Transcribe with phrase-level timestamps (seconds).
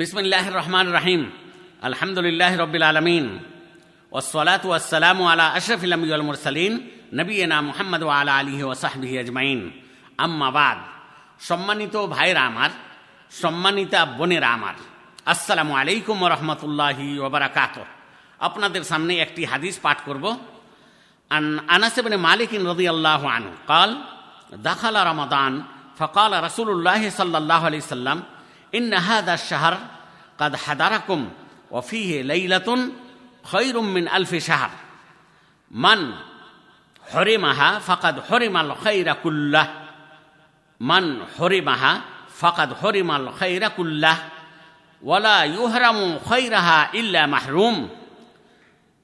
[0.00, 1.22] বিসমুল্লাহ রহমান রাহিম।
[1.88, 3.24] আলহামদুলিল্লাহ রবিল আলমিন।
[4.12, 6.66] ওসলাত ওয়াসালাম আলা আশরফিল আমিউল নবী
[7.18, 9.60] নবীনা মোহাম্মদ আলা আলী ও সাহবি আজমাইন।
[10.24, 10.78] আম্মাবাদ
[11.48, 12.70] সম্মানিত ভাইরা আমার,
[13.42, 14.76] সম্মানিতা বোনেরা আমার,
[15.32, 17.76] আসসালামু আলাইকুম রহমতুল্লাহি ওবরাকাত
[18.46, 20.24] আপনাদের সামনে একটি হাদিস পাঠ করব।
[21.30, 21.44] আন
[21.74, 23.90] আনাসেবনে মালিকিন রদি আল্লাহ আনু কাল,
[24.68, 25.52] দাখালা রমাদান,
[25.98, 28.20] ফকাল রসুল্লাহ সাল্লাহ আলি সাল্লাম
[28.74, 29.78] إن هذا الشهر
[30.38, 31.28] قد حضركم
[31.70, 32.88] وفيه ليلة
[33.44, 34.70] خير من ألف شهر.
[35.70, 36.12] من
[37.12, 39.70] حرمها فقد حرم الخير كله.
[40.80, 42.00] من حرمها
[42.38, 44.16] فقد حرم الخير كله.
[45.02, 47.90] ولا يهرم خيرها إلا محروم.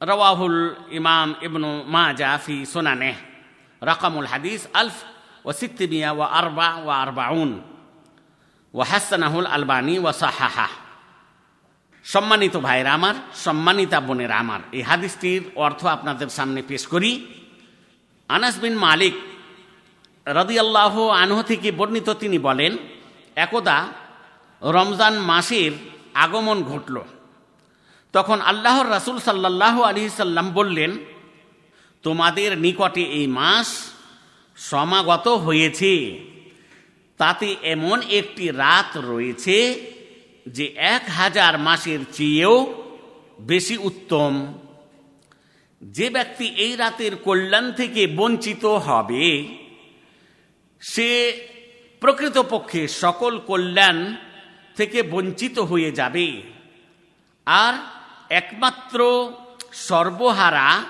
[0.03, 3.15] رواه الإمام ابن ماجه في سننه.
[3.85, 7.76] رقم الحديث 1644
[8.77, 10.69] ওয়াহাসানাহুল আলবানি ওয়াসাহাহা।
[12.05, 17.13] সম্মানিত ভাইয়ের আমার, সম্মানিতা বোনের আমার, এই হাদিসটির অর্থ আপনাদের সামনে পেশ করি।
[18.29, 19.15] আনাস বিন মালিক
[20.27, 22.73] রদিয়াল্লাহ আনহ থেকে বর্ণিত তিনি বলেন,
[23.37, 23.89] একদা
[24.63, 25.73] রমজান মাসের
[26.15, 26.97] আগমন ঘটল।
[28.13, 30.91] তখন আল্লাহর রাসুল সাল্লাহ আলি সাল্লাম বললেন,
[32.03, 33.69] তোমাদের নিকটে এই মাস
[34.57, 35.93] সমাগত হয়েছে।
[37.19, 39.59] তাতে এমন একটি রাত রয়েছে
[40.47, 42.85] যে এক হাজার মাসের চেয়েও
[43.41, 44.55] বেশি উত্তম।
[45.83, 49.49] যে ব্যক্তি এই রাতের কল্যাণ থেকে বঞ্চিত হবে,
[50.81, 51.11] সে
[52.01, 54.17] প্রকৃতপক্ষে সকল কল্যাণ
[54.77, 56.43] থেকে বঞ্চিত হয়ে যাবে।
[57.47, 57.75] আর
[58.31, 58.99] একমাত্র
[59.73, 60.85] সর্বহারা,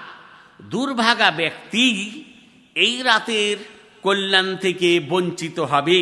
[0.62, 1.86] দুর্ভাগা ব্যক্তি
[2.74, 3.56] এই রাতের
[4.02, 5.98] কল্যাণ থেকে বঞ্চিত হবে।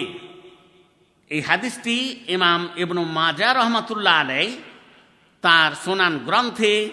[1.31, 1.97] এই হাদিসটি
[2.29, 4.47] ইমাম ইবনু মাজা রহমাতুল্লাহ আলাই
[5.45, 6.91] তার সোনান গ্রন্থে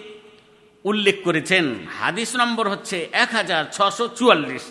[0.86, 1.66] উল্লেখ করেছেন।
[2.00, 4.66] হাদিস নম্বর হচ্ছে এক হাজার ছশো চুয়াল্লিশ।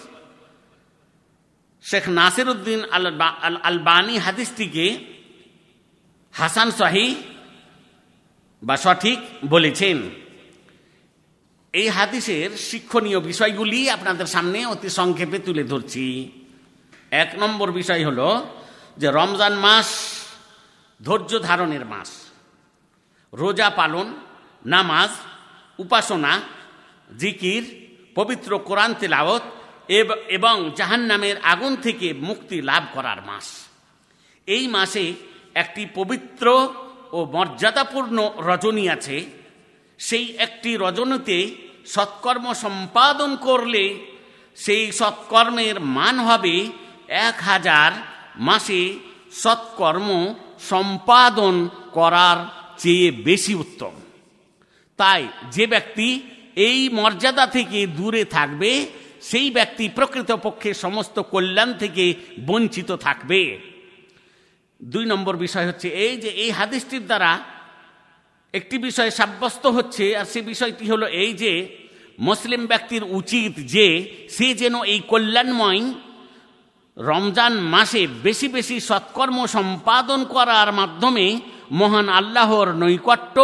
[1.85, 3.07] শেখ নাসির উদ্দিন আল
[3.63, 4.87] আলবানী হাদিসটিকে
[6.33, 7.07] হাসান শাহী
[8.63, 9.97] বা সঠিক বলেছেন।
[11.75, 16.07] এই হাদিসের শিক্ষণীয় বিষয়গুলি আপনাদের সামনে অতি সংক্ষেপে তুলে ধরছি।
[17.23, 18.29] এক নম্বর বিষয় হলো
[18.97, 19.89] যে রমজান মাস
[21.01, 22.11] ধৈর্য ধারণের মাস।
[23.33, 24.07] রোজা পালন,
[24.65, 25.11] নামাজ,
[25.79, 26.33] উপাসনা,
[27.19, 27.65] জিকির,
[28.15, 29.45] পবিত্র কোরআন তেলাওত
[30.37, 33.47] এবং জাহান্নামের আগুন থেকে মুক্তি লাভ করার মাস।
[34.47, 35.05] এই মাসে
[35.55, 36.47] একটি পবিত্র
[37.13, 39.17] ও মর্যাদাপূর্ণ রজনী আছে।
[40.01, 41.39] সেই একটি রজনীতে
[41.87, 43.85] সৎকর্ম সম্পাদন করলে
[44.57, 46.55] সেই সৎকর্মের মান হবে
[47.09, 47.91] এক হাজার
[48.37, 48.83] মাসে
[49.43, 50.09] সৎকর্ম
[50.71, 51.55] সম্পাদন
[51.93, 52.39] করার
[52.79, 53.95] চেয়ে বেশি উত্তম।
[54.99, 56.09] তাই যে ব্যক্তি
[56.69, 58.87] এই মর্যাদা থেকে দূরে থাকবে,
[59.23, 62.05] সেই ব্যক্তি প্রকৃতপক্ষে সমস্ত কল্যাণ থেকে
[62.47, 63.41] বঞ্চিত থাকবে।
[64.81, 67.31] দুই নম্বর বিষয় হচ্ছে এই যে এই হাদিসটির দ্বারা
[68.55, 71.53] একটি বিষয় সাব্যস্ত হচ্ছে, আর সে বিষয়টি হলো এই যে,
[72.29, 73.87] মুসলিম ব্যক্তির উচিত যে,
[74.37, 75.83] সে যেন এই কল্যাণময়
[76.97, 81.27] রমজান মাসে বেশি বেশি সৎকর্ম সম্পাদন করার মাধ্যমে
[81.81, 83.37] মহান আল্লাহর নৈকট্য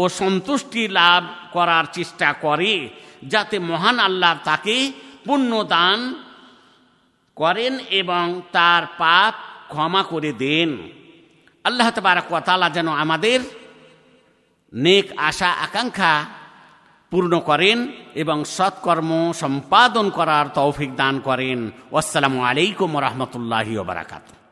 [0.00, 1.22] ও সন্তুষ্টি লাভ
[1.52, 2.74] করার চেষ্টা করে,
[3.32, 4.76] যাতে মহান আল্লাহ তাকে
[5.26, 5.98] পুণ্যদান
[7.36, 8.24] করেন এবং
[8.56, 9.34] তার পাপ
[9.72, 10.70] ক্ষমা করে দেন।
[11.64, 13.38] আল্লাহ তালা যেন আমাদের
[14.74, 16.12] নেক আশা, আকাঙ্ক্ষা
[17.10, 17.78] পূর্ণ করেন
[18.14, 24.43] এবং সৎকর্ম সম্পাদন করার তৌফিক দান করেন। আসসালামু আলাইকুম রহমতুল্লাহি বারাকাতু